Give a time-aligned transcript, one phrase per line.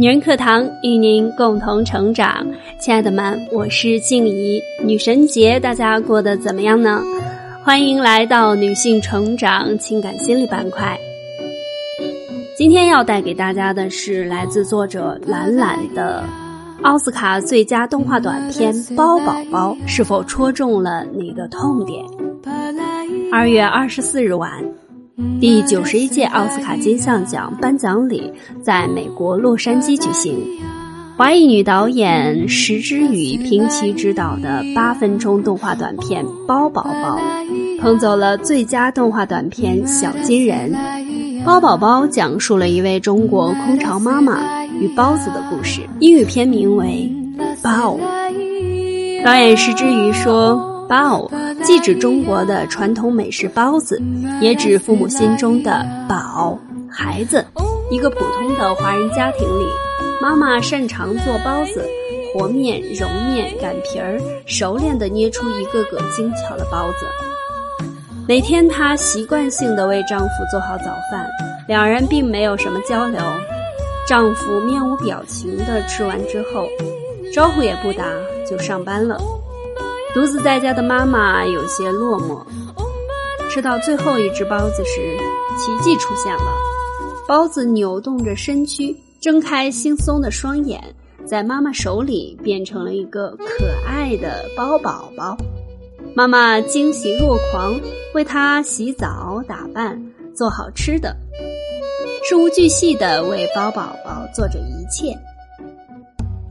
[0.00, 2.46] 女人课堂与您共同成长，
[2.78, 4.58] 亲爱的们，我是静怡。
[4.82, 7.02] 女神节大家过得怎么样呢？
[7.62, 10.98] 欢迎来到女性成长情感心理板块。
[12.56, 16.24] 今天要带给大家的是来自作者懒懒的
[16.80, 22.02] 奥斯卡最佳动画短片《包宝宝》，是否戳中了你的痛点？
[23.30, 24.50] 二月二十四日晚。
[25.40, 30.34] 第九十一届奥斯卡金像奖颁奖礼在美国洛杉矶举行，
[31.16, 37.18] 华裔女导演石之宇平齐执导的八分钟动画短片《包宝宝》，
[37.80, 40.72] 捧走了最佳动画短片小金人。
[41.44, 47.10] 《包宝宝》讲述了一位中国空巢妈妈与包子的故事，英语片名为
[47.62, 47.96] 《包》。
[49.24, 50.66] 导演石之宇说。
[50.90, 51.30] ：“Bow
[51.62, 54.00] 既指中国的传统美食包子，
[54.40, 56.58] 也指父母心中的宝
[56.90, 57.44] 孩子。
[57.90, 59.66] 一个普通的华人家庭里，
[60.20, 61.84] 妈妈擅长做包子，
[62.32, 67.84] 和面、揉面、擀皮儿，熟练地捏出一个个精巧的包子。
[68.26, 71.28] 每天她习惯性地为丈夫做好早饭，
[71.68, 73.20] 两人并没有什么交流。
[74.08, 76.66] 丈夫面无表情地吃完之后，
[77.34, 78.04] 招呼也不打
[78.48, 79.20] 就上班了。
[80.12, 82.44] 独自在家的妈妈有些落寞。
[83.48, 85.16] 吃到最后一只包子时，
[85.56, 86.52] 奇迹出现了。
[87.28, 90.82] 包子扭动着身躯，睁开惺忪的双眼，
[91.24, 95.36] 在妈妈手里变成了一个可爱的包宝宝。
[96.14, 97.80] 妈妈惊喜若狂，
[98.14, 100.00] 为他洗澡、打扮、
[100.34, 101.16] 做好吃的，
[102.24, 105.16] 事无巨细的为包宝宝做着一切。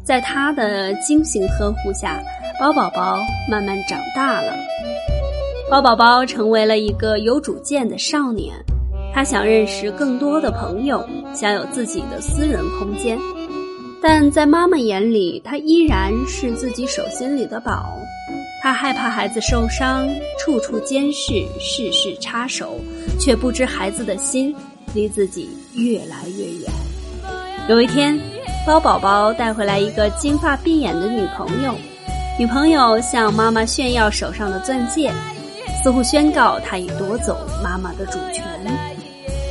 [0.09, 2.19] 在他的精心呵护下。
[2.59, 4.53] 包宝宝慢慢长大了，
[5.69, 8.55] 包宝宝成为了一个有主见的少年。
[9.13, 13.19] 他想认识更多的朋友，想有自己的私人空间。
[14.01, 17.95] 但在妈妈眼里，他依然是自己手心里的宝。
[18.63, 20.09] 他害怕孩子受伤，
[20.39, 22.79] 处处监视，事事插手，
[23.19, 24.53] 却不知孩子的心
[24.95, 26.71] 离自己越来越远。
[27.69, 28.19] 有一天，
[28.65, 31.73] 包宝宝带回来一个金发碧眼的女朋友。
[32.37, 35.11] 女朋友向妈妈炫耀手上的钻戒，
[35.83, 38.43] 似乎宣告她已夺走妈妈的主权。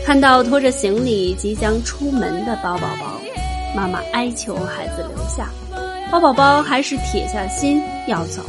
[0.04, 3.20] 看到拖着行李即将出门的包宝宝，
[3.74, 5.50] 妈妈哀求孩子留下，
[6.10, 8.42] 包宝宝还是铁下心要走。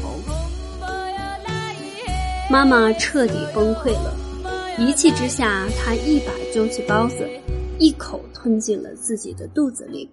[2.50, 4.14] 妈妈彻底崩溃了，
[4.78, 7.28] 一气之下，她一把揪起包子，
[7.78, 10.10] 一口吞进了自己的肚子里。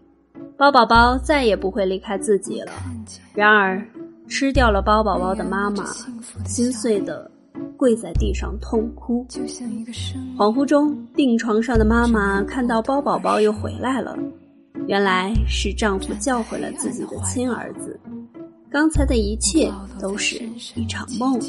[0.56, 2.72] 包宝宝再也不会离开自己了。
[3.34, 3.80] 然而。
[4.28, 5.84] 吃掉了包宝宝的妈妈，
[6.46, 7.30] 心碎的
[7.76, 9.24] 跪在地上痛哭。
[10.36, 14.18] 恍惚中，病床上的妈妈看到包宝宝又回来了，
[14.88, 17.96] 原来是丈夫叫回了自己的亲儿子。
[18.68, 20.42] 刚才的一切都是
[20.74, 21.40] 一场梦。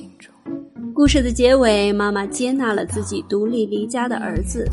[0.93, 4.69] 故事的结尾，妈妈接纳了自己独立离家的儿子，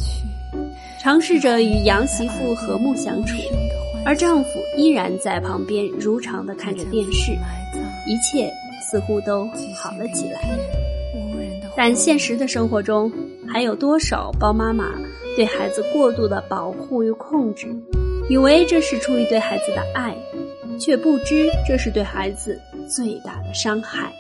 [1.03, 3.39] 尝试着与杨媳妇和睦相处，
[4.04, 7.32] 而丈夫依然在旁边如常的看着电视。
[8.06, 10.41] 一切似乎都好了起来，
[11.75, 13.10] 但现实的生活中，
[13.48, 14.92] 还有多少包妈妈
[15.34, 17.75] 对孩子过度的保护与控制，
[18.28, 20.15] 以为这是出于对孩子的爱，
[20.78, 24.12] 却不知这是对孩子最大的伤害。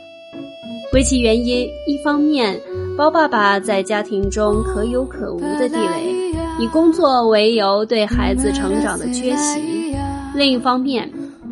[0.90, 2.58] 归其原因，一方面，
[2.96, 9.60] 包爸爸在家庭中可有可无的地位，以工作为由对孩子成长的缺席；
[10.34, 11.08] 另一方面，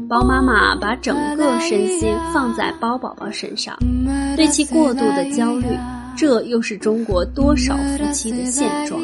[0.09, 3.77] 包妈妈把整个身心放在包宝宝身上，
[4.37, 5.67] 对其过度的焦虑，
[6.17, 9.01] 这又是中国多少夫妻的现状？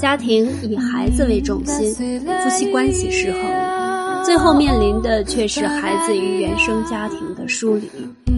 [0.00, 1.94] 家庭以孩子为重心，
[2.42, 7.90] 夫妻关系失衡，最后面临的却是孩子与原生家庭的疏离。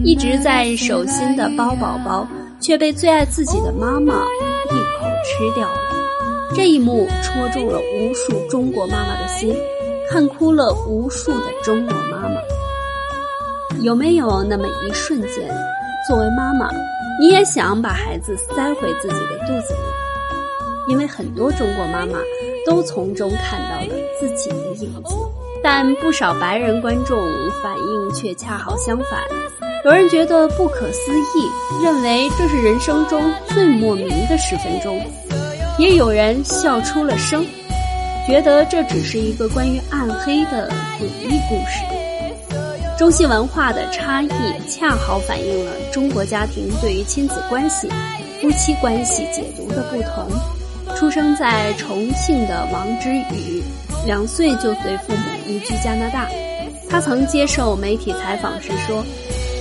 [0.03, 2.27] 一直在手心的包宝宝，
[2.59, 5.77] 却被最爱自己的妈妈一口吃掉了。
[6.53, 9.55] 这一幕戳中了无数中国妈妈的心。
[10.11, 12.35] 看哭了无数的中国妈妈，
[13.81, 15.49] 有没有那么一瞬间，
[16.05, 16.69] 作为妈妈，
[17.17, 20.91] 你也想把孩子塞回自己的肚子里？
[20.91, 22.19] 因为很多中国妈妈
[22.65, 25.15] 都从中看到了自己的影子，
[25.63, 27.17] 但不少白人观众
[27.63, 29.21] 反应却恰好相反。
[29.85, 35.01] 有人觉得不可思议，认为这是人生中最莫名的十分钟，
[35.79, 37.45] 也有人笑出了声。
[38.27, 40.69] 觉得这只是一个关于暗黑的
[40.99, 41.83] 诡异故事。
[42.97, 44.29] 中西文化的差异
[44.69, 47.89] 恰好反映了中国家庭对于亲子关系、
[48.39, 50.95] 夫妻关系解读的不同。
[50.95, 53.63] 出生在重庆的王之宇，
[54.05, 56.29] 两岁就随父母移居加拿大。
[56.87, 59.03] 他曾接受媒体采访时说：“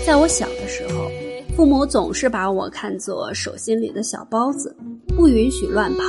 [0.04, 1.10] 在我小的时候，
[1.56, 4.76] 父母总是把我看作手心里的小包子，
[5.16, 6.02] 不允许乱跑，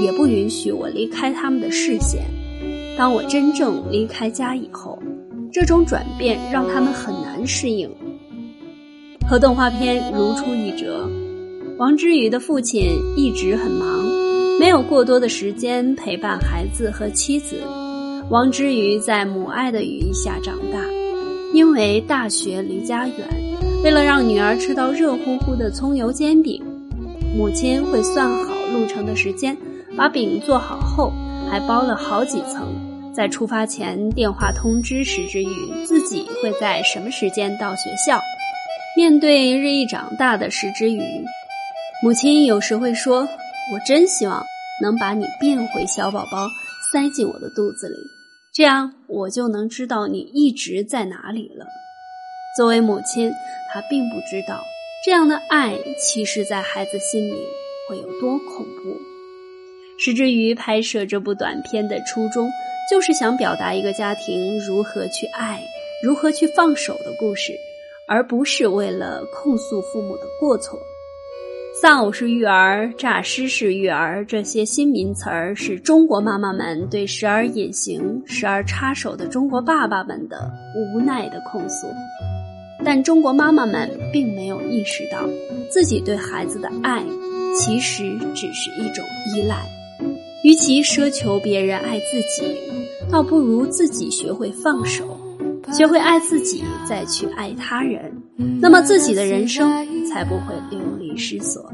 [0.00, 2.22] 也不允许我离开他们的视线。
[2.96, 4.98] 当我真正离开家以后，
[5.52, 7.90] 这种转变让他们很难适应。”
[9.28, 11.08] 和动画片如出一辙。
[11.78, 14.04] 王之宇的父亲一直很忙，
[14.60, 17.56] 没有过多的时间陪伴孩子和妻子。
[18.28, 20.78] 王之宇在母爱的羽翼下长大，
[21.54, 23.16] 因为大学离家远，
[23.82, 26.62] 为了让女儿吃到热乎乎的葱油煎饼，
[27.36, 29.56] 母亲会算好路程的时间，
[29.96, 31.12] 把饼做好后
[31.50, 38.20] 还包了好几层，在出发前电话通知时之宇自己会在什么时间到学校。
[38.96, 41.00] 面对日益长大的石之宇。
[42.02, 43.20] 母亲有时会说
[43.72, 44.44] ：“我真希望
[44.82, 46.48] 能把你变回小宝宝，
[46.92, 47.96] 塞进我的肚子里，
[48.52, 51.64] 这样我就能知道你一直在哪里了。”
[52.56, 53.30] 作为母亲，
[53.72, 54.60] 她并不知道
[55.04, 57.36] 这样的爱，其实在孩子心里
[57.88, 59.11] 会有多恐怖。
[60.04, 62.50] 石之于拍摄这部短片的初衷，
[62.90, 65.62] 就是想表达一个家庭如何去爱、
[66.02, 67.52] 如何去放手的故事，
[68.08, 70.76] 而不是为了控诉父母的过错。
[71.80, 81.86] 丧偶式育儿、诈尸式育儿这些新名词儿，是中国妈妈们对时而隐形、时而插手的中国爸爸们的无奈的控诉。
[82.84, 85.28] 但中国妈妈们并没有意识到，
[85.70, 87.04] 自己对孩子的爱
[87.56, 89.04] 其实只是一种
[89.36, 89.56] 依赖。
[90.44, 92.56] 与其奢求别人爱自己，
[93.10, 95.04] 倒不如自己学会放手，
[95.72, 98.12] 学会爱自己，再去爱他人。
[98.60, 99.70] 那么自己的人生
[100.06, 101.72] 才不会流离失所。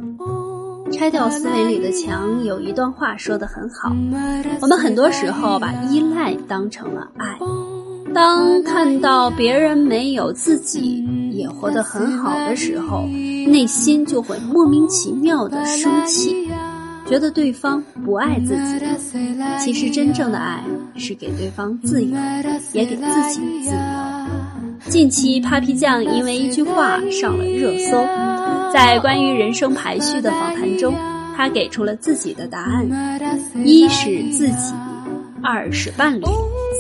[0.93, 3.91] 拆掉思维里的墙，有一段话说的很好：
[4.61, 7.39] 我们很多时候把依赖当成了爱，
[8.15, 13.03] 当看到别人没有自己也活得很好的时候，
[13.47, 16.48] 内心就会莫名其妙的生气，
[17.09, 18.85] 觉得对方不爱自己。
[19.59, 20.63] 其实真正的爱
[20.97, 22.15] 是给对方自由，
[22.73, 23.77] 也给自己自由。
[24.89, 28.07] 近期，Papi 酱因为一句话上了热搜。
[28.73, 30.95] 在关于人生排序的访谈中，
[31.35, 32.87] 他给出了自己的答案：
[33.65, 34.75] 一是自己，
[35.43, 36.25] 二是伴侣，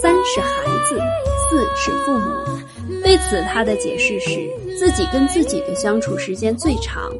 [0.02, 1.00] 三是孩子，
[1.48, 3.00] 四是父母。
[3.02, 4.38] 对此，他的解释是：
[4.78, 7.10] 自己跟自己的相处时间最长，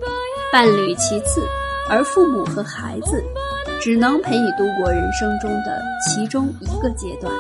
[0.52, 1.42] 伴侣其次，
[1.88, 3.22] 而父母和孩子
[3.80, 7.32] 只能陪你度过人生中的其中一个阶段。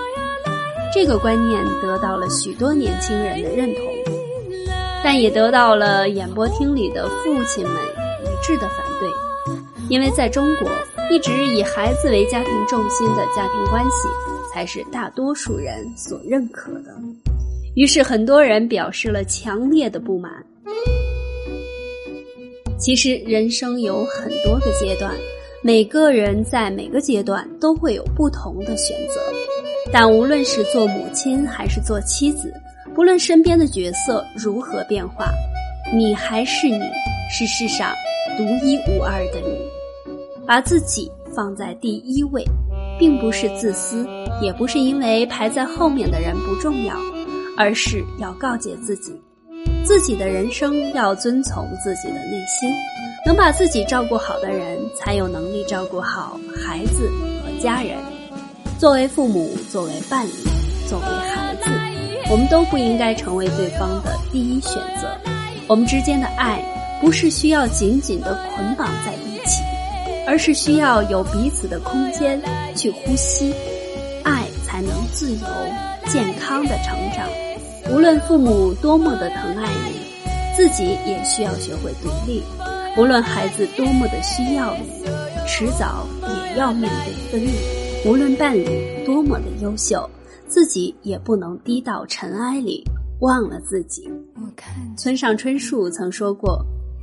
[0.92, 3.84] 这个观念得到了许多年轻人的认同，
[5.04, 7.74] 但也得到了演播厅里的父亲们
[8.24, 9.56] 一致的反对，
[9.90, 10.68] 因为在中国，
[11.10, 14.08] 一直以孩子为家庭重心的家庭关系
[14.52, 16.94] 才是大多数人所认可的。
[17.76, 20.32] 于是，很多人表示了强烈的不满。
[22.78, 25.12] 其实，人生有很多个阶段，
[25.62, 29.20] 每个人在每个阶段都会有不同的选择。
[29.92, 32.54] 但无论是做母亲还是做妻子，
[32.94, 35.28] 不论身边的角色如何变化，
[35.92, 36.80] 你还是你，
[37.30, 37.92] 是世上
[38.36, 39.58] 独一无二的你。
[40.46, 42.44] 把自己放在第一位，
[42.98, 44.06] 并不是自私，
[44.40, 46.94] 也不是因为排在后面的人不重要，
[47.56, 49.12] 而是要告诫自己，
[49.84, 52.70] 自己的人生要遵从自己的内心。
[53.26, 57.10] 能把自己照顾好的人，才有能力照顾好孩子
[57.42, 57.98] 和家人。
[58.78, 60.30] 作为父母，作为伴侣，
[60.88, 61.70] 作为孩子，
[62.30, 65.08] 我们都不应该成为对方的第一选择。
[65.66, 66.62] 我们之间的爱，
[67.02, 69.62] 不是需要紧紧的捆绑在一起，
[70.26, 72.40] 而是需要有彼此的空间
[72.74, 73.52] 去呼吸，
[74.24, 75.46] 爱才能自由、
[76.06, 77.28] 健康的成长。
[77.90, 79.98] 无论父母多么的疼爱你，
[80.56, 82.42] 自己也需要学会独立。
[82.98, 84.82] 无论孩子多么的需要你，
[85.46, 88.08] 迟早也要面对分离。
[88.08, 90.08] 无论伴侣多么的优秀，
[90.46, 92.84] 自己也不能低到尘埃里
[93.20, 94.08] 忘了自己。
[94.96, 96.62] 村上春树曾说过：“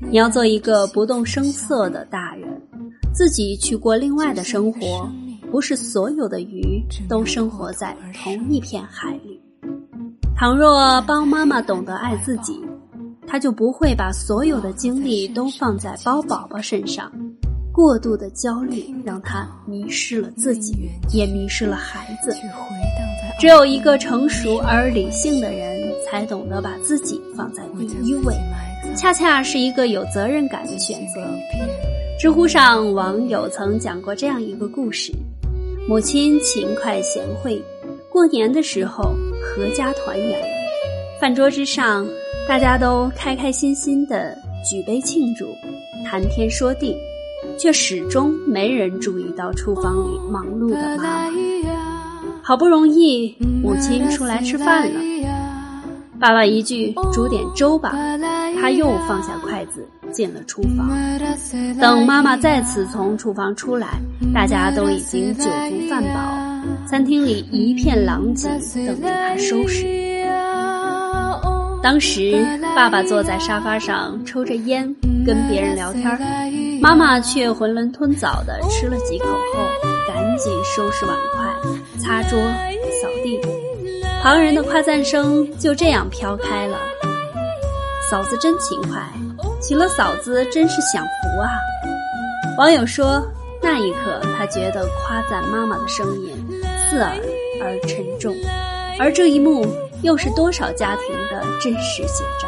[0.10, 2.62] 你要做一个不动声色的大人，
[3.12, 5.10] 自己去过另外的生活。
[5.51, 9.35] 不是所有的鱼都生活在同一片海里。
[10.38, 12.62] 倘若包妈妈懂得爱自己，
[13.25, 17.10] 她就不会把所有的精力都放在包宝宝身上。”
[17.72, 22.34] 过度的焦虑让他迷失了自己，也迷失了孩子。
[23.38, 28.34] 只有一个成熟而理性的人，才懂得把自己放在第一位，
[28.96, 31.22] 恰恰是一个有责任感的选择。
[32.18, 35.12] 知乎上网友曾讲过这样一个故事：
[35.86, 37.62] 母亲勤快贤惠，
[38.15, 39.13] 过年的时候
[39.57, 40.41] 阖家团圆，
[41.19, 42.07] 饭桌之上
[42.48, 45.45] 大家都开开心心的举杯庆祝，
[46.05, 46.95] 谈天说地，
[47.60, 51.31] 却始终没人注意到厨房里忙碌的妈妈。
[52.41, 55.01] 好不容易母亲出来吃饭了，
[56.17, 57.98] 爸爸一句煮点粥吧，
[58.62, 60.89] 他又放下筷子进了厨房。
[61.81, 64.00] 等妈妈再次从厨房出来。
[64.34, 66.45] 大家都已经酒足饭饱，
[66.88, 68.48] 餐厅里一片狼藉，
[68.86, 69.86] 等着他收拾。
[71.82, 79.68] 当时，爸爸坐在沙发上抽着烟，跟别人聊天妈妈却囫囵吞枣的吃了几口后，
[80.08, 83.39] 赶紧收拾碗筷、擦桌、扫地。
[84.22, 86.77] 旁人的夸赞声就这样飘开了
[88.10, 89.01] ：“嫂子真勤快，
[89.62, 91.50] 娶了嫂子真是享福啊！”
[92.60, 93.25] 网友说。
[93.62, 96.38] 那一刻，他觉得夸赞妈妈的声音
[96.96, 97.14] 刺耳
[97.62, 98.34] 而沉重，
[98.98, 99.68] 而这一幕
[100.02, 102.48] 又是多少家庭的真实写照。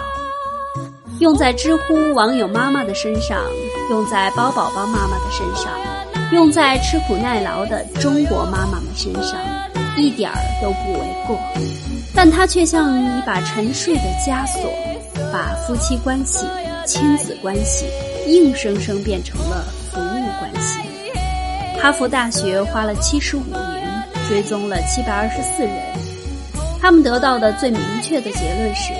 [1.19, 3.43] 用在知乎网友妈妈的身上，
[3.89, 5.69] 用在包宝宝妈妈的身上，
[6.31, 9.37] 用在吃苦耐劳的中国妈妈们身上，
[9.97, 11.37] 一点儿都不为过。
[12.15, 14.71] 但它却像一把沉睡的枷锁，
[15.29, 16.47] 把夫妻关系、
[16.85, 17.85] 亲子关系
[18.27, 20.79] 硬生生变成了服务关系。
[21.79, 23.43] 哈佛大学花了七十五
[24.27, 25.73] 追踪了七百二十四人，
[26.81, 28.93] 他们得到的最明确的结论是：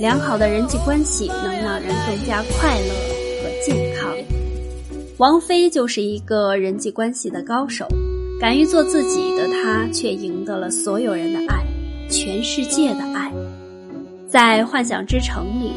[0.00, 2.88] 良好的人际关系能让人更加快乐
[3.42, 4.12] 和健康。
[5.18, 7.86] 王菲就是一个人际关系的高手，
[8.40, 11.64] 敢于做自己的她，却赢得了所有人的爱，
[12.08, 13.32] 全世界的爱。
[14.28, 15.72] 在《幻想之城》里，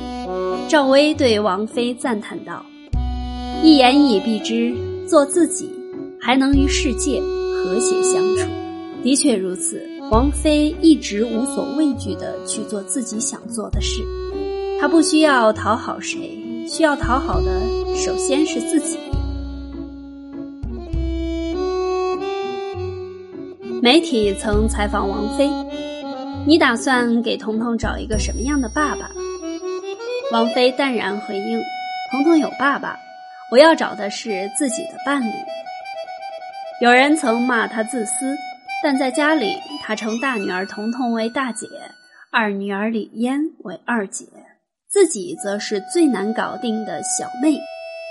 [0.67, 2.65] 赵薇对王菲赞叹道
[3.61, 4.73] ：“一言以蔽之，
[5.07, 5.69] 做自己。”
[6.19, 7.21] 还能与世界
[7.53, 8.47] 和谐相处，
[9.05, 9.79] 的确如此。
[10.09, 14.01] 王菲一直无所畏惧地去做自己想做的事，
[14.79, 16.19] 她不需要讨好谁，
[16.67, 17.61] 需要讨好的
[17.95, 18.97] 首先是自己。
[23.79, 25.49] 媒体曾采访王菲
[26.47, 29.11] ：“你打算给彤彤找一个什么样的爸爸？”
[30.33, 31.61] 王菲淡然回应
[32.09, 32.97] ：“彤彤有爸爸，
[33.51, 35.31] 我要找的是自己的伴侣。”
[36.81, 38.35] 有人曾骂他自私，
[38.85, 41.67] 但在家里，他称大女儿彤彤为大姐，
[42.31, 44.25] 二女儿李嫣为二姐，
[44.87, 47.57] 自己则是最难搞定的小妹。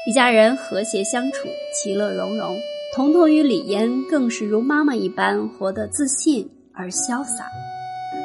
[0.05, 2.59] 一家人和谐相处，其乐融融。
[2.93, 7.47] 彤彤与李嫣更是如妈妈一般，活得自信而潇洒。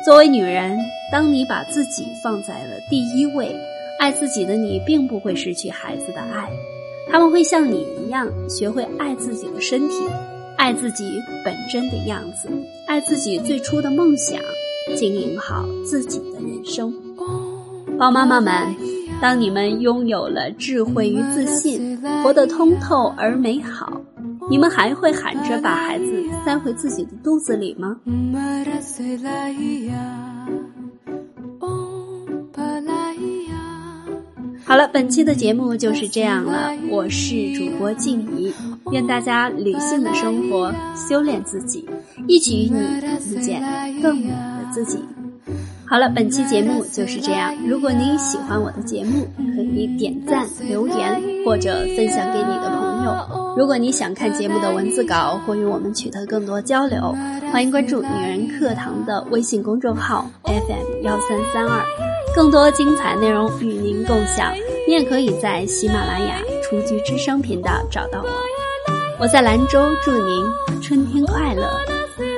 [0.03, 0.75] 作为女人，
[1.12, 3.56] 当你把自己放在了第一位，
[4.00, 6.50] 爱自己的你，并不会失去孩子的爱。
[7.12, 10.03] 他们会像你一样，学会爱自己的身体，
[10.69, 12.47] 爱自己本真的样子，
[12.85, 14.39] 爱自己最初的梦想，
[14.95, 16.93] 经营好自己的人生。
[17.97, 18.75] 宝妈妈们，
[19.19, 23.99] 当你们拥有了智慧与自信，活得通透而美好，
[24.47, 27.97] 你们还会喊着把孩子塞回自己的肚子里吗？
[34.65, 36.69] 好了，本期的节目就是这样了。
[36.91, 38.53] 我是主播静怡，
[38.91, 41.88] 愿大家理性的生活，修炼自己，
[42.27, 42.79] 一起与你
[43.31, 43.62] 遇见
[44.01, 45.00] 更美的自己。
[45.86, 47.53] 好了，本期节目就是这样。
[47.67, 53.55] 如果您喜欢我的节目，可以点赞、留言或者分享给你的朋友。
[53.58, 57.15] 如果你想看节目的文字稿或与我们取得更多交流，
[57.51, 61.84] 欢迎关注“女人课堂”的微信公众号 FM 幺三三二。
[62.36, 64.53] 更多精彩内容与您共享，
[64.88, 68.49] 你也可以在喜马拉雅“雏菊之声”频道找到我。
[69.19, 71.69] 我在兰州，祝您春天快乐，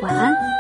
[0.01, 0.50] 晚安。